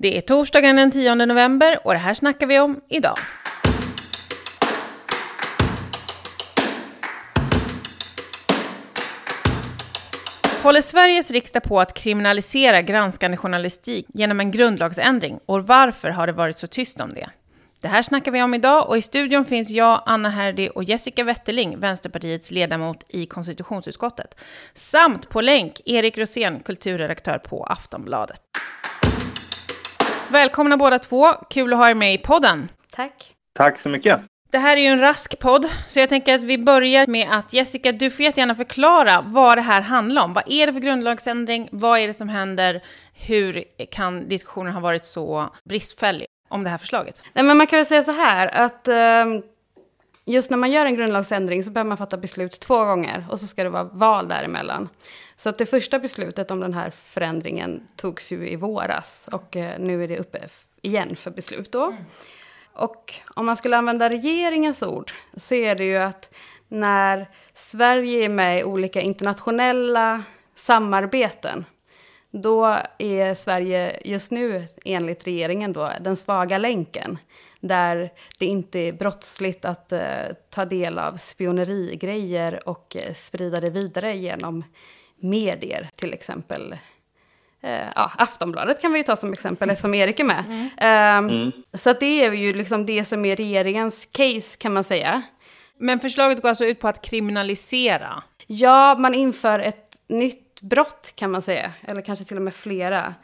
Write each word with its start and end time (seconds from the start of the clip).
Det 0.00 0.16
är 0.16 0.20
torsdagen 0.20 0.76
den 0.76 0.90
10 0.90 1.14
november 1.14 1.78
och 1.84 1.92
det 1.92 1.98
här 1.98 2.14
snackar 2.14 2.46
vi 2.46 2.58
om 2.58 2.80
idag. 2.88 3.18
Håller 10.62 10.82
Sveriges 10.82 11.30
riksdag 11.30 11.62
på 11.62 11.80
att 11.80 11.94
kriminalisera 11.94 12.82
granskande 12.82 13.36
journalistik 13.36 14.06
genom 14.14 14.40
en 14.40 14.50
grundlagsändring? 14.50 15.40
Och 15.46 15.66
varför 15.66 16.10
har 16.10 16.26
det 16.26 16.32
varit 16.32 16.58
så 16.58 16.66
tyst 16.66 17.00
om 17.00 17.14
det? 17.14 17.30
Det 17.80 17.88
här 17.88 18.02
snackar 18.02 18.32
vi 18.32 18.42
om 18.42 18.54
idag 18.54 18.88
och 18.88 18.98
i 18.98 19.02
studion 19.02 19.44
finns 19.44 19.70
jag, 19.70 20.02
Anna 20.06 20.30
Herdy 20.30 20.68
och 20.68 20.84
Jessica 20.84 21.24
Wetterling, 21.24 21.80
Vänsterpartiets 21.80 22.50
ledamot 22.50 23.04
i 23.08 23.26
konstitutionsutskottet. 23.26 24.40
Samt 24.74 25.28
på 25.28 25.40
länk 25.40 25.80
Erik 25.84 26.18
Rosén, 26.18 26.60
kulturredaktör 26.60 27.38
på 27.38 27.64
Aftonbladet. 27.64 28.47
Välkomna 30.30 30.76
båda 30.76 30.98
två, 30.98 31.26
kul 31.50 31.72
att 31.72 31.78
ha 31.78 31.90
er 31.90 31.94
med 31.94 32.14
i 32.14 32.18
podden. 32.18 32.68
Tack. 32.92 33.34
Tack 33.54 33.78
så 33.78 33.88
mycket. 33.88 34.20
Det 34.50 34.58
här 34.58 34.76
är 34.76 34.80
ju 34.80 34.86
en 34.86 35.00
rask 35.00 35.38
podd, 35.38 35.66
så 35.86 36.00
jag 36.00 36.08
tänker 36.08 36.34
att 36.34 36.42
vi 36.42 36.58
börjar 36.58 37.06
med 37.06 37.28
att 37.30 37.52
Jessica, 37.52 37.92
du 37.92 38.10
får 38.10 38.24
jättegärna 38.24 38.54
förklara 38.54 39.20
vad 39.26 39.58
det 39.58 39.62
här 39.62 39.80
handlar 39.80 40.22
om. 40.22 40.32
Vad 40.32 40.44
är 40.46 40.66
det 40.66 40.72
för 40.72 40.80
grundlagsändring? 40.80 41.68
Vad 41.72 41.98
är 41.98 42.06
det 42.06 42.14
som 42.14 42.28
händer? 42.28 42.82
Hur 43.12 43.64
kan 43.90 44.28
diskussionen 44.28 44.72
ha 44.72 44.80
varit 44.80 45.04
så 45.04 45.54
bristfällig 45.64 46.26
om 46.48 46.64
det 46.64 46.70
här 46.70 46.78
förslaget? 46.78 47.22
Nej, 47.32 47.44
men 47.44 47.56
man 47.56 47.66
kan 47.66 47.76
väl 47.76 47.86
säga 47.86 48.02
så 48.02 48.12
här 48.12 48.48
att 48.48 48.88
eh, 48.88 49.26
just 50.24 50.50
när 50.50 50.56
man 50.56 50.70
gör 50.70 50.86
en 50.86 50.94
grundlagsändring 50.94 51.64
så 51.64 51.70
behöver 51.70 51.88
man 51.88 51.98
fatta 51.98 52.16
beslut 52.16 52.60
två 52.60 52.84
gånger 52.84 53.26
och 53.30 53.40
så 53.40 53.46
ska 53.46 53.64
det 53.64 53.70
vara 53.70 53.84
val 53.84 54.28
däremellan. 54.28 54.88
Så 55.38 55.48
att 55.48 55.58
det 55.58 55.66
första 55.66 55.98
beslutet 55.98 56.50
om 56.50 56.60
den 56.60 56.74
här 56.74 56.90
förändringen 56.90 57.88
togs 57.96 58.32
ju 58.32 58.48
i 58.48 58.56
våras 58.56 59.28
och 59.32 59.56
eh, 59.56 59.78
nu 59.78 60.04
är 60.04 60.08
det 60.08 60.18
uppe 60.18 60.38
igen 60.82 61.16
för 61.16 61.30
beslut 61.30 61.72
då. 61.72 61.84
Mm. 61.84 62.04
Och 62.72 63.14
om 63.34 63.46
man 63.46 63.56
skulle 63.56 63.76
använda 63.76 64.08
regeringens 64.08 64.82
ord 64.82 65.12
så 65.36 65.54
är 65.54 65.74
det 65.74 65.84
ju 65.84 65.96
att 65.96 66.34
när 66.68 67.30
Sverige 67.54 68.24
är 68.24 68.28
med 68.28 68.60
i 68.60 68.64
olika 68.64 69.00
internationella 69.00 70.24
samarbeten 70.54 71.64
då 72.30 72.78
är 72.98 73.34
Sverige 73.34 74.00
just 74.04 74.30
nu, 74.30 74.66
enligt 74.84 75.26
regeringen, 75.26 75.72
då, 75.72 75.90
den 76.00 76.16
svaga 76.16 76.58
länken. 76.58 77.18
Där 77.60 78.12
det 78.38 78.46
inte 78.46 78.78
är 78.78 78.92
brottsligt 78.92 79.64
att 79.64 79.92
uh, 79.92 80.00
ta 80.50 80.64
del 80.64 80.98
av 80.98 81.16
spionerigrejer 81.16 82.68
och 82.68 82.96
uh, 82.96 83.14
sprida 83.14 83.60
det 83.60 83.70
vidare 83.70 84.16
genom 84.16 84.64
medier, 85.20 85.90
till 85.96 86.14
exempel 86.14 86.76
Uh, 87.64 87.88
ja, 87.94 88.12
Aftonbladet 88.18 88.80
kan 88.80 88.92
vi 88.92 88.98
ju 88.98 89.04
ta 89.04 89.16
som 89.16 89.32
exempel 89.32 89.70
eftersom 89.70 89.94
Erik 89.94 90.20
är 90.20 90.24
med. 90.24 90.44
Mm. 90.46 90.64
Uh, 91.26 91.32
mm. 91.34 91.52
Så 91.72 91.90
att 91.90 92.00
det 92.00 92.24
är 92.24 92.32
ju 92.32 92.52
liksom 92.52 92.86
det 92.86 93.04
som 93.04 93.24
är 93.24 93.36
regeringens 93.36 94.08
case 94.12 94.58
kan 94.58 94.72
man 94.72 94.84
säga. 94.84 95.22
Men 95.78 96.00
förslaget 96.00 96.42
går 96.42 96.48
alltså 96.48 96.64
ut 96.64 96.80
på 96.80 96.88
att 96.88 97.02
kriminalisera? 97.02 98.22
Ja, 98.46 98.96
man 98.98 99.14
inför 99.14 99.60
ett 99.60 99.96
nytt 100.08 100.60
brott 100.60 101.12
kan 101.14 101.30
man 101.30 101.42
säga, 101.42 101.72
eller 101.82 102.02
kanske 102.02 102.24
till 102.24 102.36
och 102.36 102.42
med 102.42 102.54
flera. 102.54 103.14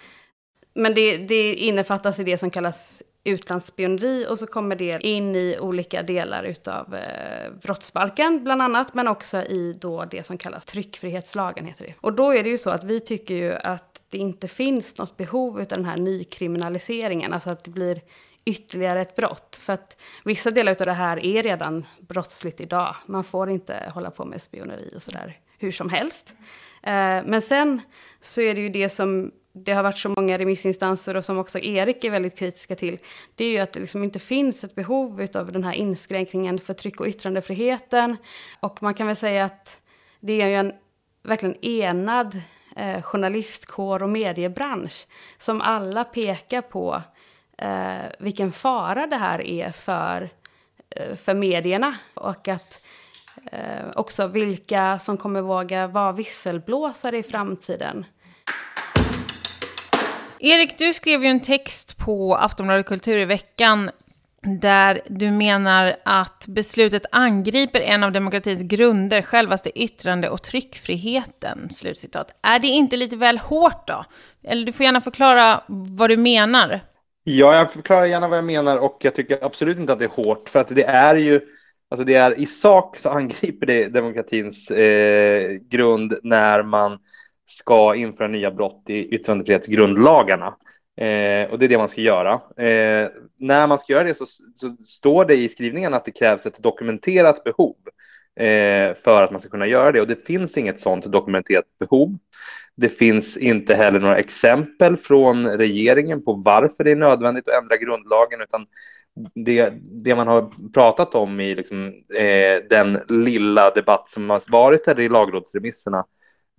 Men 0.74 0.94
det, 0.94 1.16
det 1.16 1.54
innefattas 1.54 2.18
i 2.18 2.24
det 2.24 2.38
som 2.38 2.50
kallas 2.50 3.02
utlandsspioneri 3.24 4.26
och 4.28 4.38
så 4.38 4.46
kommer 4.46 4.76
det 4.76 5.06
in 5.06 5.36
i 5.36 5.56
olika 5.60 6.02
delar 6.02 6.44
utav 6.44 6.94
eh, 6.94 7.52
brottsbalken 7.62 8.44
bland 8.44 8.62
annat, 8.62 8.94
men 8.94 9.08
också 9.08 9.42
i 9.42 9.78
då 9.80 10.04
det 10.04 10.26
som 10.26 10.38
kallas 10.38 10.64
tryckfrihetslagen 10.64 11.66
heter 11.66 11.86
det. 11.86 11.94
Och 12.00 12.12
då 12.12 12.34
är 12.34 12.42
det 12.42 12.48
ju 12.48 12.58
så 12.58 12.70
att 12.70 12.84
vi 12.84 13.00
tycker 13.00 13.34
ju 13.34 13.52
att 13.52 14.00
det 14.08 14.18
inte 14.18 14.48
finns 14.48 14.98
något 14.98 15.16
behov 15.16 15.60
av 15.60 15.66
den 15.66 15.84
här 15.84 15.96
nykriminaliseringen, 15.96 17.32
alltså 17.32 17.50
att 17.50 17.64
det 17.64 17.70
blir 17.70 18.00
ytterligare 18.44 19.00
ett 19.00 19.16
brott. 19.16 19.60
För 19.62 19.72
att 19.72 20.00
vissa 20.24 20.50
delar 20.50 20.72
av 20.72 20.86
det 20.86 20.92
här 20.92 21.26
är 21.26 21.42
redan 21.42 21.86
brottsligt 22.00 22.60
idag. 22.60 22.96
Man 23.06 23.24
får 23.24 23.50
inte 23.50 23.90
hålla 23.94 24.10
på 24.10 24.24
med 24.24 24.42
spioneri 24.42 24.90
och 24.96 25.02
sådär 25.02 25.38
hur 25.58 25.72
som 25.72 25.88
helst. 25.88 26.34
Eh, 26.82 27.22
men 27.24 27.42
sen 27.42 27.80
så 28.20 28.40
är 28.40 28.54
det 28.54 28.60
ju 28.60 28.68
det 28.68 28.88
som 28.88 29.32
det 29.56 29.72
har 29.72 29.82
varit 29.82 29.98
så 29.98 30.14
många 30.16 30.38
remissinstanser 30.38 31.16
och 31.16 31.24
som 31.24 31.38
också 31.38 31.58
Erik 31.58 32.04
är 32.04 32.10
väldigt 32.10 32.38
kritiska 32.38 32.76
till. 32.76 32.98
Det 33.34 33.44
är 33.44 33.50
ju 33.50 33.58
att 33.58 33.72
det 33.72 33.80
liksom 33.80 34.04
inte 34.04 34.18
finns 34.18 34.64
ett 34.64 34.74
behov 34.74 35.26
av 35.34 35.52
den 35.52 35.64
här 35.64 35.72
inskränkningen 35.72 36.58
för 36.58 36.74
tryck 36.74 37.00
och 37.00 37.06
yttrandefriheten. 37.06 38.16
Och 38.60 38.82
man 38.82 38.94
kan 38.94 39.06
väl 39.06 39.16
säga 39.16 39.44
att 39.44 39.80
det 40.20 40.42
är 40.42 40.46
ju 40.46 40.54
en 40.54 40.72
verkligen 41.22 41.64
enad 41.64 42.40
eh, 42.76 43.02
journalistkår 43.02 44.02
och 44.02 44.08
mediebransch 44.08 45.06
som 45.38 45.60
alla 45.60 46.04
pekar 46.04 46.62
på 46.62 47.02
eh, 47.58 48.10
vilken 48.18 48.52
fara 48.52 49.06
det 49.06 49.16
här 49.16 49.40
är 49.40 49.70
för, 49.70 50.30
eh, 50.90 51.16
för 51.16 51.34
medierna 51.34 51.94
och 52.14 52.48
att 52.48 52.80
eh, 53.52 53.90
också 53.96 54.26
vilka 54.26 54.98
som 54.98 55.16
kommer 55.16 55.40
våga 55.40 55.86
vara 55.86 56.12
visselblåsare 56.12 57.18
i 57.18 57.22
framtiden. 57.22 58.04
Erik, 60.46 60.78
du 60.78 60.94
skrev 60.94 61.24
ju 61.24 61.28
en 61.28 61.40
text 61.40 61.98
på 61.98 62.36
Aftonbladet 62.36 62.86
Kultur 62.86 63.18
i 63.18 63.24
veckan 63.24 63.90
där 64.60 65.00
du 65.08 65.30
menar 65.30 65.96
att 66.04 66.44
beslutet 66.48 67.06
angriper 67.12 67.80
en 67.80 68.02
av 68.02 68.12
demokratins 68.12 68.62
grunder, 68.62 69.22
självaste 69.22 69.78
yttrande 69.82 70.30
och 70.30 70.42
tryckfriheten. 70.42 71.70
Slutcitat. 71.70 72.38
Är 72.42 72.58
det 72.58 72.66
inte 72.66 72.96
lite 72.96 73.16
väl 73.16 73.38
hårt 73.38 73.86
då? 73.88 74.04
Eller 74.42 74.66
du 74.66 74.72
får 74.72 74.84
gärna 74.84 75.00
förklara 75.00 75.62
vad 75.68 76.10
du 76.10 76.16
menar. 76.16 76.80
Ja, 77.24 77.56
jag 77.56 77.72
förklarar 77.72 78.04
gärna 78.04 78.28
vad 78.28 78.38
jag 78.38 78.44
menar 78.44 78.76
och 78.76 78.98
jag 79.00 79.14
tycker 79.14 79.44
absolut 79.44 79.78
inte 79.78 79.92
att 79.92 79.98
det 79.98 80.04
är 80.04 80.24
hårt 80.24 80.48
för 80.48 80.60
att 80.60 80.68
det 80.68 80.84
är 80.84 81.14
ju 81.14 81.40
Alltså 81.90 82.04
det 82.04 82.14
är 82.14 82.38
i 82.40 82.46
sak 82.46 82.96
så 82.96 83.08
angriper 83.18 83.66
det 83.66 83.88
demokratins 83.88 84.70
eh, 84.70 85.50
grund 85.70 86.14
när 86.22 86.62
man 86.62 86.98
ska 87.46 87.94
införa 87.94 88.28
nya 88.28 88.50
brott 88.50 88.82
i 88.88 89.14
yttrandefrihetsgrundlagarna. 89.14 90.46
Eh, 90.96 91.50
och 91.50 91.58
det 91.58 91.64
är 91.64 91.68
det 91.68 91.78
man 91.78 91.88
ska 91.88 92.00
göra. 92.00 92.32
Eh, 92.56 93.08
när 93.38 93.66
man 93.66 93.78
ska 93.78 93.92
göra 93.92 94.04
det 94.04 94.14
så, 94.14 94.26
så, 94.54 94.70
står 94.70 95.24
det 95.24 95.34
i 95.34 95.48
skrivningen 95.48 95.94
att 95.94 96.04
det 96.04 96.10
krävs 96.10 96.46
ett 96.46 96.62
dokumenterat 96.62 97.44
behov 97.44 97.76
eh, 98.40 98.94
för 98.94 99.22
att 99.22 99.30
man 99.30 99.40
ska 99.40 99.50
kunna 99.50 99.66
göra 99.66 99.92
det. 99.92 100.00
Och 100.00 100.06
det 100.06 100.24
finns 100.26 100.58
inget 100.58 100.78
sådant 100.78 101.04
dokumenterat 101.04 101.64
behov. 101.78 102.08
Det 102.76 102.88
finns 102.88 103.36
inte 103.36 103.74
heller 103.74 104.00
några 104.00 104.18
exempel 104.18 104.96
från 104.96 105.46
regeringen 105.46 106.24
på 106.24 106.32
varför 106.44 106.84
det 106.84 106.90
är 106.90 106.96
nödvändigt 106.96 107.48
att 107.48 107.62
ändra 107.62 107.76
grundlagen, 107.76 108.40
utan 108.40 108.66
det, 109.34 109.72
det 110.04 110.14
man 110.14 110.28
har 110.28 110.70
pratat 110.72 111.14
om 111.14 111.40
i 111.40 111.54
liksom, 111.54 111.86
eh, 112.18 112.68
den 112.70 112.98
lilla 113.08 113.70
debatt 113.70 114.08
som 114.08 114.30
har 114.30 114.42
varit 114.48 114.84
där 114.84 115.00
i 115.00 115.08
lagrådsremisserna, 115.08 116.04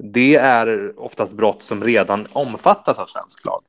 det 0.04 0.36
är 0.36 1.00
oftast 1.00 1.34
brott 1.34 1.64
som 1.64 1.84
redan 1.84 2.28
omfattas 2.32 3.00
av 3.00 3.06
svensk 3.06 3.46
lag. 3.46 3.64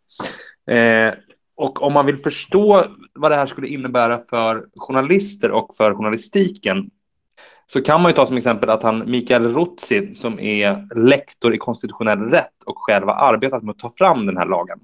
Eh, 0.77 1.15
och 1.57 1.83
om 1.83 1.93
man 1.93 2.07
vill 2.07 2.17
förstå 2.17 2.85
vad 3.15 3.31
det 3.31 3.37
här 3.37 3.47
skulle 3.47 3.69
innebära 3.69 4.19
för 4.19 4.67
journalister 4.77 5.51
och 5.51 5.75
för 5.75 5.95
journalistiken 5.95 6.91
så 7.67 7.83
kan 7.83 8.03
man 8.03 8.11
ju 8.11 8.17
ta 8.17 8.27
som 8.27 8.37
exempel 8.37 8.71
att 8.71 8.83
han 8.83 9.11
Mikael 9.11 9.55
Rutzi 9.55 10.15
som 10.15 10.41
är 10.41 10.95
lektor 10.95 11.55
i 11.55 11.59
konstitutionell 11.59 12.19
rätt 12.19 12.63
och 12.67 12.79
själv 12.79 13.07
har 13.07 13.15
arbetat 13.15 13.63
med 13.63 13.71
att 13.73 13.79
ta 13.79 13.91
fram 13.91 14.27
den 14.27 14.37
här 14.37 14.47
lagen. 14.47 14.79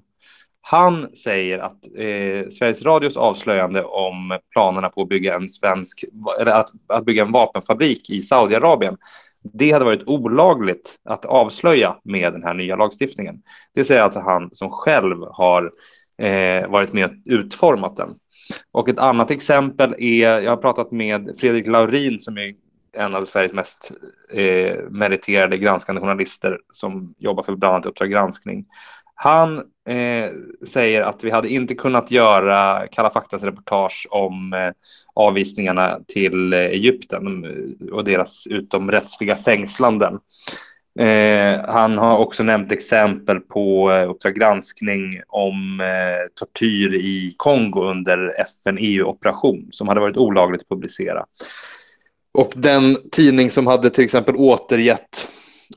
Han 0.61 1.15
säger 1.15 1.59
att 1.59 1.85
eh, 1.97 2.49
Sveriges 2.49 2.81
Radios 2.81 3.17
avslöjande 3.17 3.83
om 3.83 4.39
planerna 4.51 4.89
på 4.89 5.01
att 5.01 5.09
bygga 5.09 5.35
en 5.35 5.49
svensk, 5.49 6.05
eller 6.39 6.51
att, 6.51 6.69
att 6.87 7.05
bygga 7.05 7.23
en 7.23 7.31
vapenfabrik 7.31 8.09
i 8.09 8.21
Saudiarabien, 8.21 8.97
det 9.43 9.71
hade 9.71 9.85
varit 9.85 10.07
olagligt 10.07 10.99
att 11.05 11.25
avslöja 11.25 11.95
med 12.03 12.33
den 12.33 12.43
här 12.43 12.53
nya 12.53 12.75
lagstiftningen. 12.75 13.41
Det 13.75 13.85
säger 13.85 14.01
alltså 14.01 14.19
han 14.19 14.49
som 14.51 14.69
själv 14.69 15.17
har 15.31 15.71
eh, 16.17 16.69
varit 16.69 16.93
med 16.93 17.05
och 17.05 17.11
utformat 17.25 17.95
den. 17.95 18.15
Och 18.71 18.89
ett 18.89 18.99
annat 18.99 19.31
exempel 19.31 19.95
är, 19.97 20.41
jag 20.41 20.51
har 20.51 20.57
pratat 20.57 20.91
med 20.91 21.35
Fredrik 21.39 21.67
Laurin 21.67 22.19
som 22.19 22.37
är 22.37 22.53
en 22.97 23.15
av 23.15 23.25
Sveriges 23.25 23.53
mest 23.53 23.91
eh, 24.33 24.77
meriterade 24.89 25.57
granskande 25.57 26.01
journalister 26.01 26.59
som 26.71 27.13
jobbar 27.17 27.43
för 27.43 27.55
bland 27.55 27.75
annat 27.75 27.85
Uppdrag 27.85 28.11
granskning. 28.11 28.65
Han 29.15 29.57
eh, 29.87 30.31
säger 30.67 31.01
att 31.01 31.23
vi 31.23 31.31
hade 31.31 31.49
inte 31.49 31.75
kunnat 31.75 32.11
göra 32.11 32.87
Kalla 32.87 33.09
faktas 33.09 33.43
reportage 33.43 34.07
om 34.09 34.53
eh, 34.53 34.71
avvisningarna 35.13 35.99
till 36.07 36.53
eh, 36.53 36.59
Egypten 36.59 37.45
och 37.91 38.03
deras 38.03 38.47
utomrättsliga 38.47 39.35
fängslanden. 39.35 40.19
Eh, 40.99 41.65
han 41.65 41.97
har 41.97 42.17
också 42.17 42.43
nämnt 42.43 42.71
exempel 42.71 43.39
på 43.39 43.91
eh, 43.91 44.09
Uppdrag 44.09 44.35
granskning 44.35 45.21
om 45.27 45.79
eh, 45.81 46.29
tortyr 46.35 46.93
i 46.93 47.33
Kongo 47.37 47.83
under 47.83 48.41
FN-EU-operation 48.41 49.67
som 49.71 49.87
hade 49.87 49.99
varit 49.99 50.17
olagligt 50.17 50.61
att 50.61 50.69
publicera. 50.69 51.25
Och 52.33 52.53
den 52.55 52.97
tidning 53.11 53.51
som 53.51 53.67
hade 53.67 53.89
till 53.89 54.03
exempel 54.03 54.35
återgett 54.35 55.27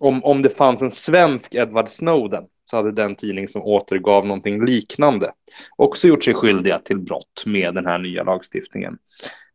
om, 0.01 0.25
om 0.25 0.43
det 0.43 0.51
fanns 0.51 0.83
en 0.83 0.91
svensk 0.91 1.55
Edward 1.55 1.89
Snowden 1.89 2.45
så 2.71 2.77
hade 2.77 2.93
den 2.93 3.15
tidning 3.15 3.49
som 3.49 3.63
återgav 3.63 4.27
någonting 4.27 4.65
liknande 4.65 5.33
också 5.77 6.09
gjort 6.09 6.25
sig 6.25 6.35
skyldiga 6.35 6.79
till 6.79 6.99
brott 6.99 7.43
med 7.47 7.75
den 7.75 7.87
här 7.87 7.99
nya 7.99 8.23
lagstiftningen. 8.23 8.99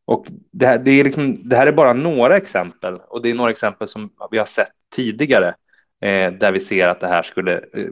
Och 0.06 0.26
det 0.52 0.66
här, 0.66 0.78
det 0.78 0.92
är 0.92 1.04
liksom, 1.04 1.50
det 1.50 1.56
här 1.56 1.68
är 1.68 1.72
bara 1.72 1.94
några 1.94 2.38
exempel 2.38 2.96
och 3.08 3.22
det 3.22 3.30
är 3.30 3.34
några 3.34 3.52
exempel 3.52 3.88
som 3.88 4.10
vi 4.32 4.38
har 4.38 4.46
sett 4.46 4.72
tidigare 4.96 5.48
eh, 6.02 6.32
där 6.32 6.52
vi 6.52 6.60
ser 6.60 6.88
att 6.88 7.00
det 7.00 7.08
här 7.08 7.24
skulle 7.24 7.54
eh, 7.54 7.88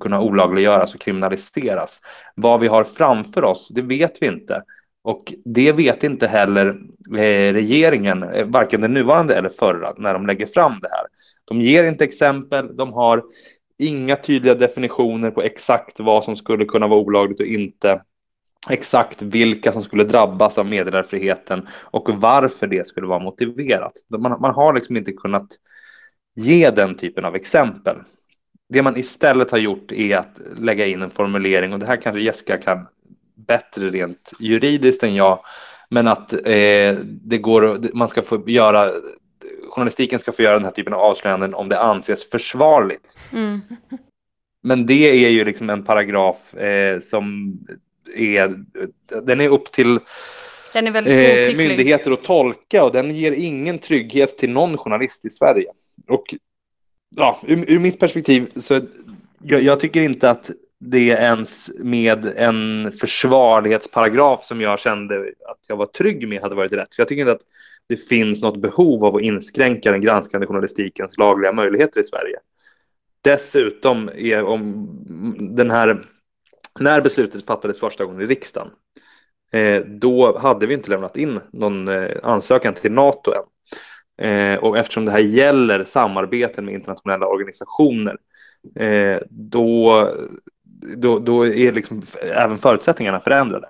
kunna 0.00 0.20
olagliggöras 0.20 0.94
och 0.94 1.00
kriminaliseras. 1.00 2.00
Vad 2.34 2.60
vi 2.60 2.68
har 2.68 2.84
framför 2.84 3.44
oss, 3.44 3.68
det 3.68 3.82
vet 3.82 4.22
vi 4.22 4.26
inte. 4.26 4.62
Och 5.02 5.34
det 5.44 5.72
vet 5.72 6.04
inte 6.04 6.26
heller 6.26 6.66
eh, 7.16 7.52
regeringen, 7.52 8.22
eh, 8.22 8.46
varken 8.46 8.80
den 8.80 8.94
nuvarande 8.94 9.34
eller 9.34 9.48
förra, 9.48 9.94
när 9.96 10.12
de 10.12 10.26
lägger 10.26 10.46
fram 10.46 10.78
det 10.80 10.88
här. 10.90 11.06
De 11.44 11.62
ger 11.62 11.84
inte 11.84 12.04
exempel, 12.04 12.76
de 12.76 12.92
har 12.92 13.22
inga 13.78 14.16
tydliga 14.16 14.54
definitioner 14.54 15.30
på 15.30 15.42
exakt 15.42 16.00
vad 16.00 16.24
som 16.24 16.36
skulle 16.36 16.64
kunna 16.64 16.86
vara 16.86 17.00
olagligt 17.00 17.40
och 17.40 17.46
inte 17.46 18.02
exakt 18.70 19.22
vilka 19.22 19.72
som 19.72 19.82
skulle 19.82 20.04
drabbas 20.04 20.58
av 20.58 20.66
meddelarfriheten 20.66 21.68
och 21.90 22.08
varför 22.14 22.66
det 22.66 22.86
skulle 22.86 23.06
vara 23.06 23.18
motiverat. 23.18 23.92
Man, 24.18 24.40
man 24.40 24.54
har 24.54 24.72
liksom 24.72 24.96
inte 24.96 25.12
kunnat 25.12 25.48
ge 26.36 26.70
den 26.70 26.94
typen 26.94 27.24
av 27.24 27.36
exempel. 27.36 27.96
Det 28.68 28.82
man 28.82 28.96
istället 28.96 29.50
har 29.50 29.58
gjort 29.58 29.92
är 29.92 30.16
att 30.16 30.38
lägga 30.58 30.86
in 30.86 31.02
en 31.02 31.10
formulering 31.10 31.72
och 31.72 31.78
det 31.78 31.86
här 31.86 31.96
kanske 31.96 32.20
Jessica 32.20 32.58
kan 32.58 32.86
bättre 33.34 33.90
rent 33.90 34.32
juridiskt 34.40 35.02
än 35.02 35.14
jag, 35.14 35.38
men 35.90 36.08
att 36.08 36.32
eh, 36.32 36.96
det 37.04 37.38
går, 37.38 37.94
man 37.94 38.08
ska 38.08 38.22
få 38.22 38.50
göra 38.50 38.90
journalistiken 39.78 40.18
ska 40.18 40.32
få 40.32 40.42
göra 40.42 40.54
den 40.54 40.64
här 40.64 40.72
typen 40.72 40.92
av 40.92 41.00
avslöjanden 41.00 41.54
om 41.54 41.68
det 41.68 41.80
anses 41.80 42.30
försvarligt. 42.30 43.18
Mm. 43.32 43.60
Men 44.62 44.86
det 44.86 45.24
är 45.24 45.30
ju 45.30 45.44
liksom 45.44 45.70
en 45.70 45.84
paragraf 45.84 46.54
eh, 46.54 46.98
som 46.98 47.56
är, 48.16 48.54
den 49.22 49.40
är 49.40 49.48
upp 49.48 49.72
till 49.72 50.00
den 50.72 50.86
är 50.86 50.90
väldigt 50.90 51.50
eh, 51.50 51.56
myndigheter 51.56 52.10
att 52.10 52.24
tolka 52.24 52.84
och 52.84 52.92
den 52.92 53.16
ger 53.16 53.32
ingen 53.32 53.78
trygghet 53.78 54.38
till 54.38 54.50
någon 54.50 54.78
journalist 54.78 55.24
i 55.24 55.30
Sverige. 55.30 55.66
Och 56.08 56.34
ja, 57.16 57.40
ur, 57.46 57.70
ur 57.70 57.78
mitt 57.78 58.00
perspektiv 58.00 58.50
så 58.56 58.80
jag, 59.42 59.62
jag 59.62 59.80
tycker 59.80 60.00
inte 60.00 60.30
att 60.30 60.50
det 60.80 61.08
ens 61.08 61.70
med 61.78 62.26
en 62.36 62.92
försvarlighetsparagraf 63.00 64.44
som 64.44 64.60
jag 64.60 64.78
kände 64.78 65.18
att 65.20 65.58
jag 65.68 65.76
var 65.76 65.86
trygg 65.86 66.28
med 66.28 66.42
hade 66.42 66.54
varit 66.54 66.72
rätt. 66.72 66.94
För 66.94 67.02
jag 67.02 67.08
tycker 67.08 67.20
inte 67.20 67.32
att 67.32 67.44
det 67.88 67.96
finns 67.96 68.42
något 68.42 68.60
behov 68.60 69.04
av 69.04 69.16
att 69.16 69.22
inskränka 69.22 69.90
den 69.92 70.00
granskande 70.00 70.46
journalistikens 70.46 71.18
lagliga 71.18 71.52
möjligheter 71.52 72.00
i 72.00 72.04
Sverige. 72.04 72.36
Dessutom 73.22 74.10
är 74.14 74.44
om 74.44 74.88
den 75.56 75.70
här, 75.70 76.04
när 76.80 77.00
beslutet 77.00 77.46
fattades 77.46 77.80
första 77.80 78.04
gången 78.04 78.20
i 78.20 78.26
riksdagen, 78.26 78.70
eh, 79.52 79.82
då 79.86 80.38
hade 80.38 80.66
vi 80.66 80.74
inte 80.74 80.90
lämnat 80.90 81.16
in 81.16 81.40
någon 81.52 81.88
eh, 81.88 82.10
ansökan 82.22 82.74
till 82.74 82.92
NATO 82.92 83.32
än. 83.32 83.44
Eh, 84.28 84.58
och 84.58 84.78
eftersom 84.78 85.04
det 85.04 85.12
här 85.12 85.18
gäller 85.18 85.84
samarbeten 85.84 86.64
med 86.64 86.74
internationella 86.74 87.26
organisationer, 87.26 88.16
då, 89.30 90.08
då, 90.96 91.18
då 91.18 91.46
är 91.46 91.72
liksom 91.72 92.02
även 92.34 92.58
förutsättningarna 92.58 93.20
förändrade. 93.20 93.68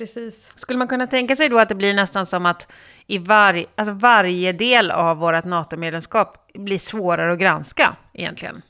Precis. 0.00 0.50
Skulle 0.54 0.78
man 0.78 0.88
kunna 0.88 1.06
tänka 1.06 1.36
sig 1.36 1.48
då 1.48 1.58
att 1.58 1.68
det 1.68 1.74
blir 1.74 1.94
nästan 1.94 2.26
som 2.26 2.46
att 2.46 2.72
i 3.06 3.18
var, 3.18 3.64
alltså 3.74 3.94
varje 3.94 4.52
del 4.52 4.90
av 4.90 5.16
vårt 5.16 5.44
NATO-medlemskap 5.44 6.52
blir 6.54 6.78
svårare 6.78 7.32
att 7.32 7.38
granska 7.38 7.96
egentligen? 8.14 8.62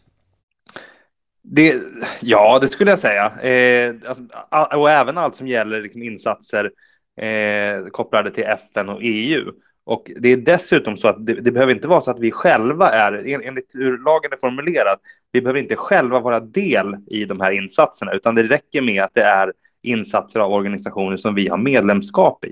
Det, 1.42 1.74
ja, 2.20 2.58
det 2.60 2.68
skulle 2.68 2.90
jag 2.90 2.98
säga. 2.98 3.40
Eh, 3.40 3.94
alltså, 4.06 4.22
och 4.78 4.90
även 4.90 5.18
allt 5.18 5.36
som 5.36 5.48
gäller 5.48 5.82
liksom 5.82 6.02
insatser 6.02 6.70
eh, 7.20 7.86
kopplade 7.90 8.30
till 8.30 8.44
FN 8.44 8.88
och 8.88 9.00
EU. 9.02 9.52
Och 9.84 10.10
det 10.16 10.28
är 10.28 10.36
dessutom 10.36 10.96
så 10.96 11.08
att 11.08 11.26
det, 11.26 11.34
det, 11.34 11.52
behöver 11.52 11.72
inte 11.72 11.88
vara 11.88 12.00
så 12.00 12.10
att 12.10 12.20
vi 12.20 12.30
själva 12.30 12.90
är, 12.90 13.12
enligt 13.46 13.74
hur 13.74 13.98
lagen 14.04 14.32
är 14.32 14.36
formulerad, 14.36 14.98
vi 15.32 15.42
behöver 15.42 15.60
inte 15.60 15.76
själva 15.76 16.20
vara 16.20 16.40
del 16.40 16.96
i 17.06 17.24
de 17.24 17.40
här 17.40 17.50
insatserna, 17.50 18.12
utan 18.12 18.34
det 18.34 18.42
räcker 18.42 18.80
med 18.80 19.02
att 19.02 19.14
det 19.14 19.22
är 19.22 19.52
insatser 19.82 20.40
av 20.40 20.52
organisationer 20.52 21.16
som 21.16 21.34
vi 21.34 21.48
har 21.48 21.58
medlemskap 21.58 22.44
i. 22.44 22.50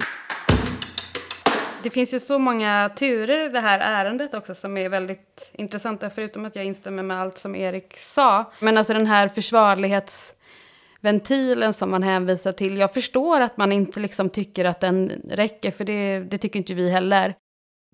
Det 1.83 1.91
finns 1.91 2.15
ju 2.15 2.19
så 2.19 2.39
många 2.39 2.91
turer 2.97 3.47
i 3.47 3.49
det 3.49 3.61
här 3.61 3.81
ärendet 3.81 4.35
också 4.35 4.55
som 4.55 4.77
är 4.77 4.89
väldigt 4.89 5.51
intressanta, 5.53 6.11
förutom 6.11 6.45
att 6.45 6.57
jag 6.57 6.65
instämmer 6.65 7.03
med 7.03 7.21
allt 7.21 7.39
som 7.39 7.55
Erik 7.55 7.97
sa. 7.97 8.53
Men 8.61 8.79
alltså 8.79 8.93
den 8.93 9.07
här 9.07 9.29
försvarlighetsventilen 9.29 11.73
som 11.73 11.91
man 11.91 12.03
hänvisar 12.03 12.53
till. 12.53 12.79
Jag 12.79 12.95
förstår 12.95 13.41
att 13.41 13.57
man 13.57 13.73
inte 13.73 14.01
liksom 14.01 14.31
tycker 14.31 14.65
att 14.65 14.81
den 14.81 15.13
räcker, 15.31 15.71
för 15.71 15.85
det, 15.85 16.21
det 16.21 16.39
tycker 16.39 16.59
inte 16.59 16.75
vi 16.75 16.91
heller. 16.91 17.35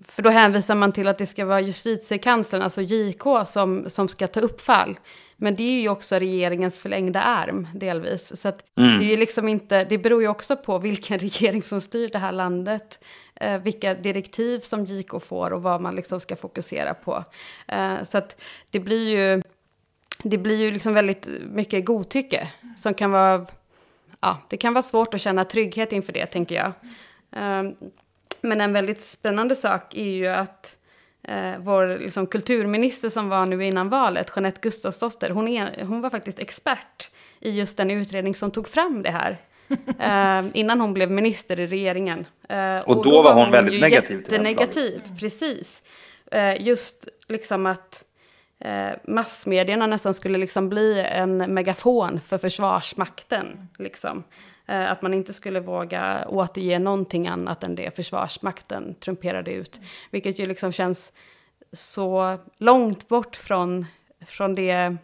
För 0.02 0.23
då 0.23 0.31
hänvisar 0.31 0.75
man 0.75 0.93
till 0.93 1.08
att 1.08 1.19
det 1.19 1.26
ska 1.26 1.44
vara 1.44 1.61
justitiekanslern, 1.61 2.62
alltså 2.62 2.82
JK, 2.82 3.23
som, 3.46 3.91
som 3.91 4.08
ska 4.08 4.26
ta 4.26 4.41
upp 4.41 4.61
fall. 4.61 4.99
Men 5.37 5.55
det 5.55 5.62
är 5.62 5.81
ju 5.81 5.88
också 5.88 6.17
regeringens 6.17 6.79
förlängda 6.79 7.23
arm, 7.23 7.69
delvis. 7.75 8.41
Så 8.41 8.49
mm. 8.49 8.99
det, 8.99 9.05
är 9.05 9.11
ju 9.11 9.17
liksom 9.17 9.49
inte, 9.49 9.85
det 9.85 9.99
beror 9.99 10.23
ju 10.23 10.29
också 10.29 10.56
på 10.56 10.79
vilken 10.79 11.19
regering 11.20 11.62
som 11.62 11.81
styr 11.81 12.08
det 12.08 12.19
här 12.19 12.32
landet. 12.32 13.05
Eh, 13.35 13.58
vilka 13.58 13.94
direktiv 13.94 14.61
som 14.61 14.85
JK 14.85 15.23
får 15.23 15.50
och 15.50 15.62
vad 15.62 15.81
man 15.81 15.97
liksom 15.97 16.20
ska 16.20 16.37
fokusera 16.37 16.94
på. 16.94 17.25
Eh, 17.69 18.02
så 18.02 18.23
det 18.70 18.81
blir 18.81 19.08
ju, 19.08 19.43
det 20.23 20.38
blir 20.38 20.56
ju 20.56 20.70
liksom 20.70 20.94
väldigt 20.94 21.29
mycket 21.50 21.85
godtycke. 21.85 22.49
Som 22.76 22.94
kan 22.94 23.11
vara, 23.11 23.47
ja, 24.20 24.38
det 24.49 24.56
kan 24.56 24.73
vara 24.73 24.82
svårt 24.82 25.14
att 25.14 25.20
känna 25.20 25.44
trygghet 25.44 25.93
inför 25.93 26.12
det, 26.12 26.26
tänker 26.26 26.55
jag. 26.55 26.73
Eh, 27.43 27.73
men 28.44 28.61
en 28.61 28.73
väldigt 28.73 29.00
spännande 29.00 29.55
sak 29.55 29.94
är 29.94 30.11
ju 30.11 30.26
att 30.26 30.76
eh, 31.23 31.58
vår 31.58 31.99
liksom, 31.99 32.26
kulturminister 32.26 33.08
som 33.08 33.29
var 33.29 33.46
nu 33.46 33.64
innan 33.64 33.88
valet, 33.88 34.31
Jeanette 34.37 34.61
Gustafsdotter, 34.62 35.31
hon, 35.31 35.49
är, 35.49 35.85
hon 35.85 36.00
var 36.00 36.11
faktiskt 36.11 36.38
expert 36.38 37.11
i 37.41 37.50
just 37.50 37.76
den 37.76 37.91
utredning 37.91 38.35
som 38.35 38.50
tog 38.50 38.69
fram 38.69 39.02
det 39.02 39.11
här. 39.11 39.38
eh, 39.99 40.50
innan 40.55 40.81
hon 40.81 40.94
blev 40.94 41.11
minister 41.11 41.61
i 41.61 41.67
regeringen. 41.67 42.26
Eh, 42.49 42.79
och, 42.79 42.96
och, 42.96 43.05
då, 43.05 43.23
var 43.23 43.35
hon, 43.35 43.43
hon 43.43 43.52
väldigt 43.52 43.81
negativ 43.81 44.23
till 44.23 44.43
Negativ, 44.43 45.02
precis. 45.20 45.82
Eh, 46.32 46.67
just 46.67 47.08
liksom 47.29 47.67
att 47.67 48.05
eh, 48.58 48.90
massmedierna 49.05 49.87
nästan 49.87 50.14
skulle 50.14 50.38
liksom 50.38 50.69
bli 50.69 51.00
en 51.00 51.37
megafon 51.37 52.20
för 52.20 52.38
försvarsmakten. 52.38 53.69
Liksom. 53.79 54.25
Eh, 54.66 54.90
att 54.90 55.02
man 55.02 55.14
inte 55.14 55.33
skulle 55.33 55.61
våga 55.61 56.26
återge 56.28 56.78
någonting 56.78 57.28
annat 57.28 57.64
än 57.64 57.75
det 57.75 57.97
Försvarsmakten 57.97 58.94
trumperade 58.94 59.52
ut. 59.52 59.80
Vilket 60.11 60.38
ju 60.38 60.47
liksom 60.47 60.73
känns 60.73 61.12
så 61.73 62.38
långt 62.59 63.09
bort 63.09 63.37
från, 63.37 63.87
från 64.26 64.54
det, 64.54 64.97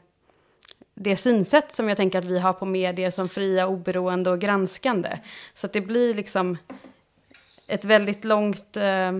det 0.94 1.16
synsätt 1.16 1.74
som 1.74 1.88
jag 1.88 1.96
tänker 1.96 2.18
att 2.18 2.24
vi 2.24 2.38
har 2.38 2.52
på 2.52 2.64
medier 2.64 3.10
som 3.10 3.28
fria, 3.28 3.66
oberoende 3.66 4.30
och 4.30 4.40
granskande. 4.40 5.18
Så 5.54 5.66
att 5.66 5.72
det 5.72 5.80
blir 5.80 6.14
liksom 6.14 6.58
ett 7.66 7.84
väldigt 7.84 8.24
långt 8.24 8.76
eh, 8.76 9.12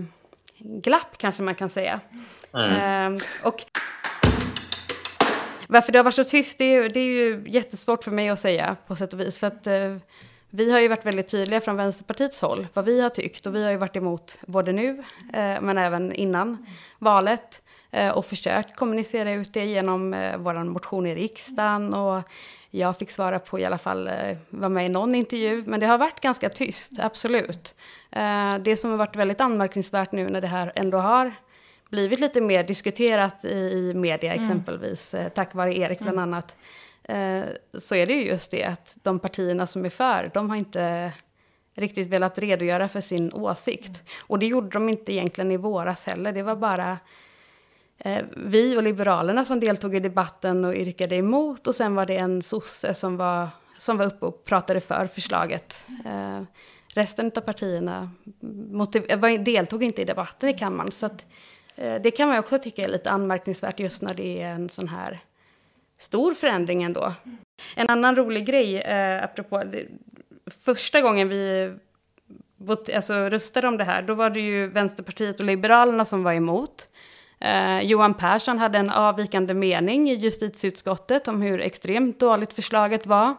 glapp 0.58 1.18
kanske 1.18 1.42
man 1.42 1.54
kan 1.54 1.70
säga. 1.70 2.00
Mm. 2.52 3.14
Eh, 3.14 3.22
och 3.42 3.64
varför 5.68 5.92
det 5.92 5.98
har 5.98 6.04
varit 6.04 6.14
så 6.14 6.24
tyst, 6.24 6.58
det 6.58 6.64
är, 6.64 6.88
det 6.88 7.00
är 7.00 7.04
ju 7.04 7.44
jättesvårt 7.46 8.04
för 8.04 8.10
mig 8.10 8.28
att 8.28 8.38
säga 8.38 8.76
på 8.86 8.96
sätt 8.96 9.12
och 9.12 9.20
vis. 9.20 9.38
För 9.38 9.46
att 9.46 9.66
eh, 9.66 9.96
vi 10.50 10.72
har 10.72 10.80
ju 10.80 10.88
varit 10.88 11.06
väldigt 11.06 11.28
tydliga 11.28 11.60
från 11.60 11.76
Vänsterpartiets 11.76 12.40
håll 12.40 12.66
vad 12.74 12.84
vi 12.84 13.00
har 13.00 13.10
tyckt. 13.10 13.46
Och 13.46 13.54
vi 13.54 13.64
har 13.64 13.70
ju 13.70 13.76
varit 13.76 13.96
emot 13.96 14.38
både 14.46 14.72
nu, 14.72 14.88
eh, 15.32 15.60
men 15.60 15.78
även 15.78 16.12
innan 16.12 16.66
valet. 16.98 17.62
Eh, 17.90 18.10
och 18.10 18.26
försökt 18.26 18.76
kommunicera 18.76 19.32
ut 19.32 19.52
det 19.52 19.64
genom 19.64 20.14
eh, 20.14 20.36
vår 20.38 20.64
motion 20.64 21.06
i 21.06 21.14
riksdagen. 21.14 21.94
Och 21.94 22.22
jag 22.70 22.98
fick 22.98 23.10
svara 23.10 23.38
på 23.38 23.58
i 23.58 23.64
alla 23.64 23.78
fall, 23.78 24.08
eh, 24.08 24.36
vara 24.50 24.68
med 24.68 24.86
i 24.86 24.88
någon 24.88 25.14
intervju. 25.14 25.64
Men 25.66 25.80
det 25.80 25.86
har 25.86 25.98
varit 25.98 26.20
ganska 26.20 26.48
tyst, 26.48 26.92
absolut. 26.98 27.74
Eh, 28.10 28.58
det 28.58 28.76
som 28.76 28.90
har 28.90 28.98
varit 28.98 29.16
väldigt 29.16 29.40
anmärkningsvärt 29.40 30.12
nu 30.12 30.28
när 30.28 30.40
det 30.40 30.46
här 30.46 30.72
ändå 30.74 30.98
har 30.98 31.32
blivit 31.90 32.20
lite 32.20 32.40
mer 32.40 32.64
diskuterat 32.64 33.44
i, 33.44 33.56
i 33.56 33.94
media 33.94 34.32
mm. 34.34 34.44
exempelvis, 34.44 35.14
eh, 35.14 35.28
tack 35.28 35.54
vare 35.54 35.78
Erik 35.78 35.98
bland 35.98 36.18
mm. 36.18 36.22
annat, 36.22 36.56
eh, 37.10 37.44
så 37.78 37.94
är 37.94 38.06
det 38.06 38.12
ju 38.12 38.24
just 38.26 38.50
det 38.50 38.64
att 38.64 38.96
de 39.02 39.18
partierna 39.18 39.66
som 39.66 39.84
är 39.84 39.90
för, 39.90 40.30
de 40.34 40.50
har 40.50 40.56
inte 40.56 41.12
riktigt 41.76 42.08
velat 42.08 42.38
redogöra 42.38 42.88
för 42.88 43.00
sin 43.00 43.32
åsikt. 43.32 44.02
Och 44.20 44.38
det 44.38 44.46
gjorde 44.46 44.70
de 44.70 44.88
inte 44.88 45.12
egentligen 45.12 45.52
i 45.52 45.56
våras 45.56 46.06
heller, 46.06 46.32
det 46.32 46.42
var 46.42 46.56
bara 46.56 46.98
eh, 47.98 48.24
vi 48.36 48.76
och 48.76 48.82
Liberalerna 48.82 49.44
som 49.44 49.60
deltog 49.60 49.94
i 49.94 50.00
debatten 50.00 50.64
och 50.64 50.74
yrkade 50.74 51.16
emot 51.16 51.66
och 51.66 51.74
sen 51.74 51.94
var 51.94 52.06
det 52.06 52.16
en 52.16 52.42
sosse 52.42 52.94
som 52.94 53.16
var, 53.16 53.48
som 53.78 53.96
var 53.96 54.06
uppe 54.06 54.26
och 54.26 54.44
pratade 54.44 54.80
för 54.80 55.06
förslaget. 55.06 55.84
Eh, 56.04 56.42
resten 56.94 57.32
av 57.36 57.40
partierna 57.40 58.10
motiv- 58.70 59.44
deltog 59.44 59.82
inte 59.82 60.02
i 60.02 60.04
debatten 60.04 60.48
i 60.48 60.58
kammaren. 60.58 60.92
Så 60.92 61.06
att, 61.06 61.26
eh, 61.76 62.02
det 62.02 62.10
kan 62.10 62.28
man 62.28 62.38
också 62.38 62.58
tycka 62.58 62.84
är 62.84 62.88
lite 62.88 63.10
anmärkningsvärt 63.10 63.80
just 63.80 64.02
när 64.02 64.14
det 64.14 64.42
är 64.42 64.52
en 64.52 64.68
sån 64.68 64.88
här 64.88 65.20
stor 66.00 66.34
förändring 66.34 66.82
ändå. 66.82 67.12
En 67.76 67.88
annan 67.88 68.16
rolig 68.16 68.46
grej, 68.46 68.80
eh, 68.80 69.24
apropå, 69.24 69.62
det, 69.64 69.86
första 70.64 71.00
gången 71.00 71.28
vi 71.28 71.72
alltså, 72.94 73.14
röstade 73.14 73.68
om 73.68 73.76
det 73.76 73.84
här, 73.84 74.02
då 74.02 74.14
var 74.14 74.30
det 74.30 74.40
ju 74.40 74.66
Vänsterpartiet 74.66 75.40
och 75.40 75.46
Liberalerna 75.46 76.04
som 76.04 76.22
var 76.22 76.32
emot. 76.32 76.88
Eh, 77.40 77.80
Johan 77.80 78.14
Persson 78.14 78.58
hade 78.58 78.78
en 78.78 78.90
avvikande 78.90 79.54
mening 79.54 80.10
i 80.10 80.14
justitieutskottet 80.14 81.28
om 81.28 81.42
hur 81.42 81.60
extremt 81.60 82.20
dåligt 82.20 82.52
förslaget 82.52 83.06
var. 83.06 83.36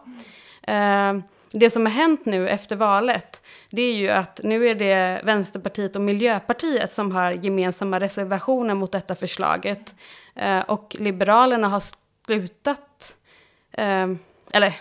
Eh, 0.62 1.14
det 1.52 1.70
som 1.70 1.86
har 1.86 1.92
hänt 1.92 2.26
nu 2.26 2.48
efter 2.48 2.76
valet, 2.76 3.42
det 3.70 3.82
är 3.82 3.94
ju 3.94 4.08
att 4.08 4.40
nu 4.42 4.68
är 4.68 4.74
det 4.74 5.20
Vänsterpartiet 5.24 5.96
och 5.96 6.02
Miljöpartiet 6.02 6.92
som 6.92 7.12
har 7.12 7.32
gemensamma 7.32 8.00
reservationer 8.00 8.74
mot 8.74 8.92
detta 8.92 9.14
förslaget. 9.14 9.94
Eh, 10.34 10.60
och 10.60 10.96
Liberalerna 10.98 11.68
har 11.68 11.82
slutat, 12.26 13.16
eh, 13.72 14.10
eller 14.52 14.80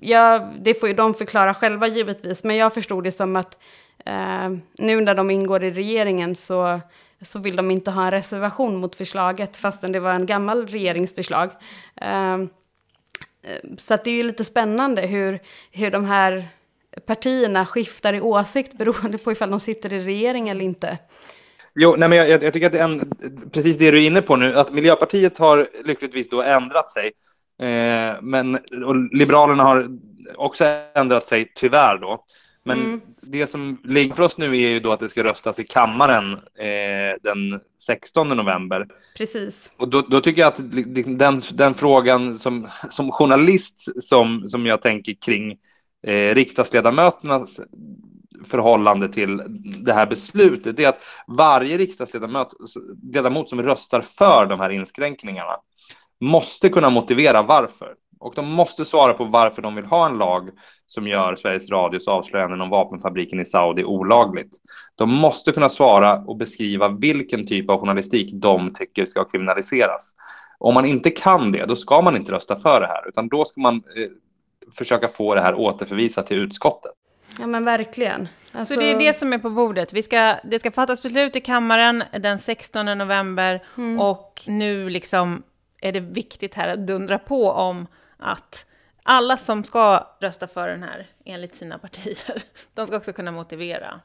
ja, 0.00 0.52
det 0.58 0.74
får 0.74 0.88
ju 0.88 0.94
de 0.94 1.14
förklara 1.14 1.54
själva 1.54 1.86
givetvis, 1.86 2.44
men 2.44 2.56
jag 2.56 2.74
förstod 2.74 3.04
det 3.04 3.12
som 3.12 3.36
att 3.36 3.58
eh, 4.04 4.50
nu 4.72 5.00
när 5.00 5.14
de 5.14 5.30
ingår 5.30 5.64
i 5.64 5.70
regeringen 5.70 6.34
så, 6.34 6.80
så 7.20 7.38
vill 7.38 7.56
de 7.56 7.70
inte 7.70 7.90
ha 7.90 8.04
en 8.04 8.10
reservation 8.10 8.76
mot 8.76 8.94
förslaget, 8.94 9.56
fastän 9.56 9.92
det 9.92 10.00
var 10.00 10.14
en 10.14 10.26
gammal 10.26 10.66
regeringsförslag. 10.66 11.50
Ehm, 11.96 12.48
eh, 13.42 13.70
så 13.76 13.94
att 13.94 14.04
det 14.04 14.10
är 14.10 14.14
ju 14.14 14.22
lite 14.22 14.44
spännande 14.44 15.02
hur, 15.02 15.38
hur 15.70 15.90
de 15.90 16.04
här 16.04 16.48
partierna 17.06 17.66
skiftar 17.66 18.12
i 18.12 18.20
åsikt 18.20 18.72
beroende 18.72 19.18
på 19.18 19.32
ifall 19.32 19.50
de 19.50 19.60
sitter 19.60 19.92
i 19.92 20.04
regering 20.04 20.48
eller 20.48 20.64
inte. 20.64 20.98
Jo, 21.74 21.94
nej, 21.98 22.08
men 22.08 22.18
jag, 22.18 22.42
jag 22.42 22.52
tycker 22.52 22.66
att 22.66 22.72
det 22.72 22.78
är 22.78 22.84
en, 22.84 23.12
precis 23.52 23.78
det 23.78 23.90
du 23.90 24.02
är 24.02 24.06
inne 24.06 24.22
på 24.22 24.36
nu, 24.36 24.54
att 24.54 24.72
Miljöpartiet 24.72 25.38
har 25.38 25.68
lyckligtvis 25.84 26.28
då 26.28 26.42
ändrat 26.42 26.90
sig. 26.90 27.12
Eh, 27.60 28.22
men 28.22 28.54
och 28.86 29.14
Liberalerna 29.14 29.62
har 29.62 29.88
också 30.34 30.64
ändrat 30.94 31.26
sig, 31.26 31.52
tyvärr 31.54 31.98
då. 31.98 32.24
Men 32.64 32.80
mm. 32.80 33.00
det 33.20 33.46
som 33.46 33.80
ligger 33.84 34.14
för 34.14 34.22
oss 34.22 34.38
nu 34.38 34.46
är 34.46 34.70
ju 34.70 34.80
då 34.80 34.92
att 34.92 35.00
det 35.00 35.08
ska 35.08 35.24
röstas 35.24 35.58
i 35.58 35.64
kammaren 35.64 36.32
eh, 36.32 37.20
den 37.22 37.60
16 37.86 38.28
november. 38.28 38.86
Precis. 39.16 39.72
Och 39.76 39.88
då, 39.88 40.00
då, 40.00 40.20
tycker 40.20 40.40
jag 40.40 40.48
att 40.48 40.60
den, 41.18 41.42
den 41.52 41.74
frågan 41.74 42.38
som, 42.38 42.68
som 42.90 43.12
journalist 43.12 44.02
som, 44.02 44.48
som 44.48 44.66
jag 44.66 44.82
tänker 44.82 45.14
kring 45.14 45.58
eh, 46.06 46.34
riksdagsledamöternas 46.34 47.60
förhållande 48.44 49.08
till 49.08 49.42
det 49.84 49.92
här 49.92 50.06
beslutet 50.06 50.76
det 50.76 50.84
är 50.84 50.88
att 50.88 51.00
varje 51.26 51.78
riksdagsledamot 51.78 53.48
som 53.48 53.62
röstar 53.62 54.00
för 54.00 54.46
de 54.46 54.60
här 54.60 54.70
inskränkningarna 54.70 55.56
måste 56.20 56.68
kunna 56.68 56.90
motivera 56.90 57.42
varför. 57.42 57.94
Och 58.20 58.34
de 58.34 58.50
måste 58.50 58.84
svara 58.84 59.12
på 59.12 59.24
varför 59.24 59.62
de 59.62 59.74
vill 59.74 59.84
ha 59.84 60.06
en 60.06 60.18
lag 60.18 60.50
som 60.86 61.06
gör 61.06 61.36
Sveriges 61.36 61.70
Radios 61.70 62.08
avslöjanden 62.08 62.60
om 62.60 62.70
vapenfabriken 62.70 63.40
i 63.40 63.44
Saudi 63.44 63.84
olagligt. 63.84 64.56
De 64.94 65.14
måste 65.14 65.52
kunna 65.52 65.68
svara 65.68 66.18
och 66.18 66.36
beskriva 66.36 66.88
vilken 66.88 67.46
typ 67.46 67.70
av 67.70 67.80
journalistik 67.80 68.30
de 68.32 68.74
tycker 68.74 69.04
ska 69.04 69.24
kriminaliseras. 69.24 70.14
Om 70.58 70.74
man 70.74 70.84
inte 70.84 71.10
kan 71.10 71.52
det, 71.52 71.66
då 71.66 71.76
ska 71.76 72.02
man 72.02 72.16
inte 72.16 72.32
rösta 72.32 72.56
för 72.56 72.80
det 72.80 72.86
här, 72.86 73.08
utan 73.08 73.28
då 73.28 73.44
ska 73.44 73.60
man 73.60 73.74
eh, 73.74 74.10
försöka 74.72 75.08
få 75.08 75.34
det 75.34 75.40
här 75.40 75.54
återförvisat 75.54 76.26
till 76.26 76.38
utskottet. 76.38 76.92
Ja 77.38 77.46
men 77.46 77.64
verkligen. 77.64 78.28
Alltså... 78.52 78.74
Så 78.74 78.80
det 78.80 78.86
är 78.86 78.98
det 78.98 79.18
som 79.18 79.32
är 79.32 79.38
på 79.38 79.50
bordet. 79.50 79.92
Vi 79.92 80.02
ska, 80.02 80.36
det 80.44 80.58
ska 80.58 80.70
fattas 80.70 81.02
beslut 81.02 81.36
i 81.36 81.40
kammaren 81.40 82.04
den 82.20 82.38
16 82.38 82.86
november 82.86 83.62
mm. 83.76 84.00
och 84.00 84.42
nu 84.46 84.90
liksom 84.90 85.42
är 85.80 85.92
det 85.92 86.00
viktigt 86.00 86.54
här 86.54 86.68
att 86.68 86.86
dundra 86.86 87.18
på 87.18 87.50
om 87.50 87.86
att 88.16 88.64
alla 89.02 89.36
som 89.36 89.64
ska 89.64 90.06
rösta 90.20 90.46
för 90.46 90.68
den 90.68 90.82
här 90.82 91.06
enligt 91.24 91.54
sina 91.54 91.78
partier, 91.78 92.42
de 92.74 92.86
ska 92.86 92.96
också 92.96 93.12
kunna 93.12 93.32
motivera. 93.32 94.00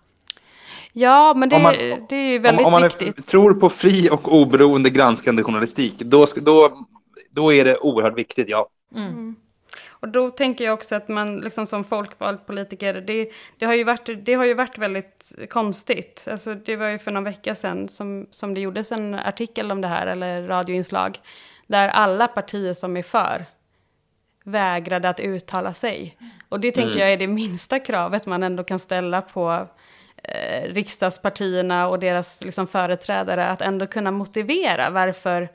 Ja, 0.94 1.34
men 1.34 1.50
det, 1.50 1.60
man, 1.60 1.74
det 2.10 2.16
är 2.16 2.32
ju 2.32 2.40
väldigt 2.40 2.66
om, 2.66 2.66
om 2.66 2.72
man 2.72 2.84
viktigt. 2.84 3.18
Är, 3.18 3.24
tror 3.24 3.54
på 3.54 3.70
fri 3.70 4.10
och 4.10 4.34
oberoende 4.34 4.90
granskande 4.90 5.44
journalistik, 5.44 6.00
då, 6.00 6.26
då, 6.36 6.86
då 7.32 7.54
är 7.54 7.66
det 7.66 7.78
oerhört 7.78 8.18
viktigt, 8.18 8.50
ja. 8.50 8.70
Mm. 8.96 9.36
Och 10.06 10.12
då 10.12 10.30
tänker 10.30 10.66
jag 10.66 10.74
också 10.74 10.96
att 10.96 11.08
man 11.08 11.38
liksom 11.38 11.66
som 11.66 11.84
folkvald 11.84 12.46
politiker, 12.46 12.94
det, 12.94 13.30
det, 13.58 13.66
har 13.66 13.74
ju 13.74 13.84
varit, 13.84 14.26
det 14.26 14.34
har 14.34 14.46
ju 14.46 14.54
varit 14.54 14.78
väldigt 14.78 15.32
konstigt. 15.50 16.28
Alltså 16.32 16.54
det 16.54 16.76
var 16.76 16.88
ju 16.88 17.00
för 17.00 17.12
någon 17.12 17.24
vecka 17.24 17.56
sedan 17.56 17.88
som, 17.88 18.28
som 18.32 18.54
det 18.54 18.62
gjordes 18.62 18.92
en 18.92 19.16
artikel 19.16 19.72
om 19.72 19.82
det 19.82 19.88
här, 19.88 20.08
eller 20.08 20.48
radioinslag, 20.48 21.20
där 21.68 21.90
alla 21.90 22.28
partier 22.28 22.74
som 22.74 22.98
är 22.98 23.04
för 23.04 23.46
vägrade 24.44 25.10
att 25.10 25.20
uttala 25.20 25.74
sig. 25.74 26.18
Och 26.50 26.60
det 26.60 26.72
tänker 26.72 26.92
mm. 26.92 27.02
jag 27.02 27.14
är 27.14 27.18
det 27.18 27.28
minsta 27.28 27.80
kravet 27.80 28.26
man 28.26 28.44
ändå 28.44 28.64
kan 28.64 28.80
ställa 28.80 29.22
på 29.22 29.68
eh, 30.24 30.74
riksdagspartierna 30.74 31.88
och 31.88 32.00
deras 32.00 32.44
liksom, 32.44 32.68
företrädare, 32.68 33.48
att 33.48 33.62
ändå 33.62 33.88
kunna 33.88 34.12
motivera 34.12 34.90
varför 34.90 35.50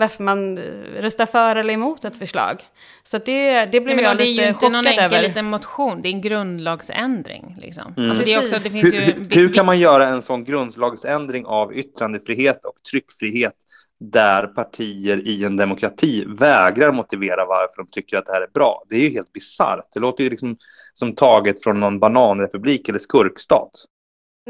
varför 0.00 0.24
man 0.24 0.58
eh, 0.58 0.62
röstar 1.00 1.26
för 1.26 1.56
eller 1.56 1.74
emot 1.74 2.04
ett 2.04 2.16
förslag. 2.16 2.62
Så 3.02 3.18
det, 3.18 3.64
det 3.64 3.80
blev 3.80 4.00
jag 4.00 4.16
lite 4.16 4.54
chockad 4.54 4.76
över. 4.76 4.84
Det 4.84 4.84
är 4.84 4.86
ju 4.86 4.88
inte 4.88 4.92
någon 5.00 5.04
enkel 5.04 5.28
liten 5.28 5.46
motion, 5.46 6.02
det 6.02 6.08
är 6.08 6.12
en 6.12 6.20
grundlagsändring. 6.20 7.56
Liksom. 7.60 7.94
Mm. 7.96 8.10
Alltså 8.10 8.24
det 8.24 8.38
också, 8.38 8.54
det 8.54 8.70
finns 8.70 8.94
hur, 8.94 9.00
ju 9.00 9.26
hur 9.30 9.52
kan 9.52 9.66
man 9.66 9.78
göra 9.78 10.08
en 10.08 10.22
sån 10.22 10.44
grundlagsändring 10.44 11.46
av 11.46 11.74
yttrandefrihet 11.74 12.64
och 12.64 12.82
tryckfrihet 12.90 13.54
där 14.00 14.46
partier 14.46 15.28
i 15.28 15.44
en 15.44 15.56
demokrati 15.56 16.24
vägrar 16.28 16.92
motivera 16.92 17.46
varför 17.46 17.76
de 17.76 17.86
tycker 17.90 18.16
att 18.16 18.26
det 18.26 18.32
här 18.32 18.42
är 18.42 18.50
bra. 18.54 18.82
Det 18.88 18.96
är 18.96 19.00
ju 19.00 19.10
helt 19.10 19.32
bisarrt. 19.32 19.86
Det 19.94 20.00
låter 20.00 20.24
ju 20.24 20.30
liksom 20.30 20.56
som 20.94 21.14
taget 21.14 21.62
från 21.62 21.80
någon 21.80 21.98
bananrepublik 21.98 22.88
eller 22.88 22.98
skurkstat. 22.98 23.70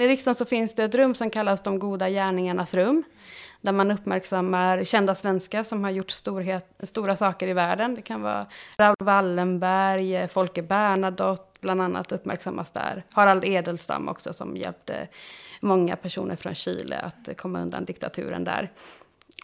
I 0.01 0.09
riksdagen 0.09 0.35
så 0.35 0.45
finns 0.45 0.75
det 0.75 0.85
ett 0.85 0.95
rum 0.95 1.15
som 1.15 1.31
kallas 1.31 1.63
de 1.63 1.79
goda 1.79 2.11
gärningarnas 2.11 2.75
rum. 2.75 3.05
Där 3.61 3.73
man 3.73 3.91
uppmärksammar 3.91 4.85
kända 4.85 5.15
svenskar 5.15 5.63
som 5.63 5.85
har 5.85 5.91
gjort 5.91 6.11
storhet, 6.11 6.67
stora 6.83 7.17
saker 7.17 7.49
i 7.49 7.53
världen. 7.53 7.95
Det 7.95 8.03
kan 8.03 8.23
vara 8.23 8.47
Raoul 8.79 8.97
Wallenberg, 8.99 10.17
eh, 10.17 10.29
Folke 10.29 10.63
Bernadotte 10.63 11.51
bland 11.61 11.83
annat 11.83 12.13
uppmärksammas 12.13 12.71
där. 12.71 13.05
Harald 13.11 13.45
Edelstam 13.45 14.09
också 14.09 14.33
som 14.33 14.57
hjälpte 14.57 15.09
många 15.61 15.97
personer 15.97 16.37
från 16.37 16.55
Chile 16.55 16.99
att 16.99 17.37
komma 17.37 17.61
undan 17.61 17.85
diktaturen 17.85 18.45
där. 18.45 18.73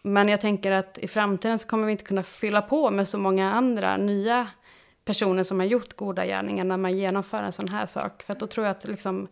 Men 0.02 0.28
jag 0.28 0.40
tänker 0.40 0.72
att 0.72 0.98
i 0.98 1.08
framtiden 1.08 1.58
så 1.58 1.66
kommer 1.66 1.86
vi 1.86 1.92
inte 1.92 2.04
kunna 2.04 2.22
fylla 2.22 2.62
på 2.62 2.90
med 2.90 3.08
så 3.08 3.18
många 3.18 3.52
andra 3.52 3.96
nya 3.96 4.48
personer 5.06 5.44
som 5.44 5.60
har 5.60 5.66
gjort 5.66 5.96
goda 5.96 6.26
gärningar 6.26 6.64
när 6.64 6.76
man 6.76 6.98
genomför 6.98 7.42
en 7.42 7.52
sån 7.52 7.68
här 7.68 7.86
sak. 7.86 8.22
För 8.22 8.34
då 8.34 8.46
tror 8.46 8.66
jag 8.66 8.76
att 8.76 8.86
liksom 8.86 9.28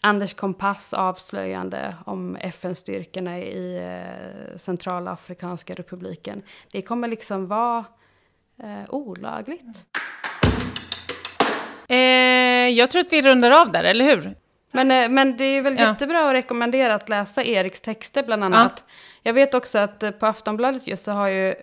Anders 0.00 0.34
Kompass 0.34 0.94
avslöjande 0.94 1.94
om 2.06 2.36
FN-styrkorna 2.36 3.38
i 3.38 3.76
eh, 3.76 4.56
Centralafrikanska 4.56 5.74
republiken, 5.74 6.42
det 6.72 6.82
kommer 6.82 7.08
liksom 7.08 7.46
vara 7.46 7.84
eh, 8.62 8.90
olagligt. 8.94 9.64
Eh, 11.88 11.96
jag 12.68 12.90
tror 12.90 13.00
att 13.00 13.12
vi 13.12 13.22
rundar 13.22 13.50
av 13.50 13.72
där, 13.72 13.84
eller 13.84 14.04
hur? 14.04 14.34
Men, 14.70 14.90
eh, 14.90 15.08
men 15.08 15.36
det 15.36 15.44
är 15.44 15.62
väl 15.62 15.76
ja. 15.78 15.88
jättebra 15.88 16.26
att 16.26 16.32
rekommendera 16.32 16.94
att 16.94 17.08
läsa 17.08 17.44
Eriks 17.44 17.80
texter 17.80 18.22
bland 18.22 18.44
annat. 18.44 18.84
Ja. 18.86 18.92
Jag 19.22 19.32
vet 19.32 19.54
också 19.54 19.78
att 19.78 20.02
eh, 20.02 20.10
på 20.10 20.26
Aftonbladet 20.26 20.86
just 20.86 21.04
så 21.04 21.12
har 21.12 21.28
ju 21.28 21.54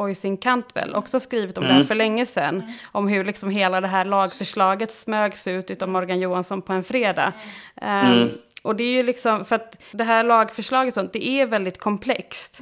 Oisin 0.00 0.36
Cantwell 0.36 0.94
också 0.94 1.20
skrivit 1.20 1.58
om 1.58 1.64
mm. 1.64 1.68
det 1.68 1.74
här 1.74 1.80
mm. 1.80 1.88
för 1.88 1.94
länge 1.94 2.26
sedan. 2.26 2.72
Om 2.92 3.08
hur 3.08 3.24
liksom 3.24 3.50
hela 3.50 3.80
det 3.80 3.88
här 3.88 4.04
lagförslaget 4.04 4.92
smögs 4.92 5.46
ut 5.46 5.82
av 5.82 5.88
Morgan 5.88 6.20
Johansson 6.20 6.62
på 6.62 6.72
en 6.72 6.84
fredag. 6.84 7.32
Mm. 7.76 8.22
Um, 8.22 8.30
och 8.62 8.76
det 8.76 8.84
är 8.84 8.92
ju 8.92 9.02
liksom, 9.02 9.44
för 9.44 9.56
att 9.56 9.82
det 9.92 10.04
här 10.04 10.22
lagförslaget 10.22 10.94
sånt, 10.94 11.12
det 11.12 11.28
är 11.28 11.46
väldigt 11.46 11.80
komplext. 11.80 12.60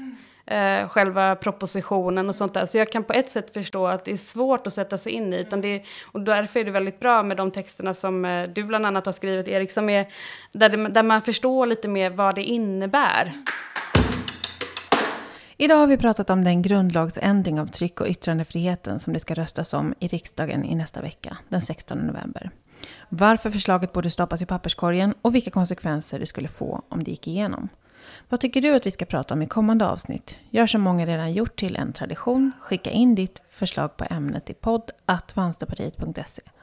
Uh, 0.52 0.88
själva 0.88 1.36
propositionen 1.36 2.28
och 2.28 2.34
sånt 2.34 2.54
där. 2.54 2.66
Så 2.66 2.78
jag 2.78 2.92
kan 2.92 3.04
på 3.04 3.12
ett 3.12 3.30
sätt 3.30 3.54
förstå 3.54 3.86
att 3.86 4.04
det 4.04 4.12
är 4.12 4.16
svårt 4.16 4.66
att 4.66 4.72
sätta 4.72 4.98
sig 4.98 5.12
in 5.12 5.32
i. 5.32 5.40
Utan 5.40 5.60
det, 5.60 5.84
och 6.12 6.20
därför 6.20 6.60
är 6.60 6.64
det 6.64 6.70
väldigt 6.70 7.00
bra 7.00 7.22
med 7.22 7.36
de 7.36 7.50
texterna 7.50 7.94
som 7.94 8.24
uh, 8.24 8.48
du 8.48 8.62
bland 8.64 8.86
annat 8.86 9.06
har 9.06 9.12
skrivit, 9.12 9.48
Erik, 9.48 9.72
som 9.72 9.88
är, 9.88 10.06
där, 10.52 10.68
det, 10.68 10.88
där 10.88 11.02
man 11.02 11.22
förstår 11.22 11.66
lite 11.66 11.88
mer 11.88 12.10
vad 12.10 12.34
det 12.34 12.42
innebär. 12.42 13.32
Idag 15.60 15.76
har 15.76 15.86
vi 15.86 15.96
pratat 15.96 16.30
om 16.30 16.44
den 16.44 16.62
grundlagsändring 16.62 17.60
av 17.60 17.66
tryck 17.66 18.00
och 18.00 18.06
yttrandefriheten 18.06 19.00
som 19.00 19.12
det 19.12 19.20
ska 19.20 19.34
röstas 19.34 19.74
om 19.74 19.94
i 19.98 20.06
riksdagen 20.08 20.64
i 20.64 20.74
nästa 20.74 21.00
vecka, 21.00 21.36
den 21.48 21.62
16 21.62 21.98
november. 21.98 22.50
Varför 23.08 23.50
förslaget 23.50 23.92
borde 23.92 24.10
stoppas 24.10 24.42
i 24.42 24.46
papperskorgen 24.46 25.14
och 25.22 25.34
vilka 25.34 25.50
konsekvenser 25.50 26.18
det 26.18 26.26
skulle 26.26 26.48
få 26.48 26.82
om 26.88 27.04
det 27.04 27.10
gick 27.10 27.28
igenom. 27.28 27.68
Vad 28.28 28.40
tycker 28.40 28.60
du 28.60 28.74
att 28.74 28.86
vi 28.86 28.90
ska 28.90 29.04
prata 29.04 29.34
om 29.34 29.42
i 29.42 29.46
kommande 29.46 29.86
avsnitt? 29.86 30.38
Gör 30.50 30.66
som 30.66 30.80
många 30.80 31.06
redan 31.06 31.32
gjort 31.32 31.58
till 31.58 31.76
en 31.76 31.92
tradition. 31.92 32.52
Skicka 32.60 32.90
in 32.90 33.14
ditt 33.14 33.42
förslag 33.50 33.96
på 33.96 34.06
ämnet 34.10 34.50
i 34.50 34.54
podd 34.54 34.90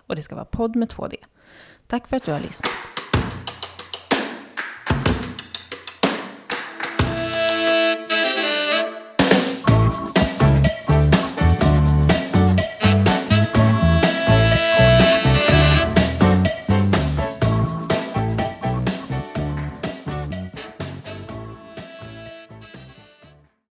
och 0.08 0.16
det 0.16 0.22
ska 0.22 0.36
vara 0.36 0.46
podd 0.46 0.75
med 0.75 0.90
2D. 0.90 1.16
Tack 1.88 2.08
för 2.08 2.18
att 2.18 2.25
du 2.25 2.32
har 2.32 2.40
lyssnat. 2.40 2.95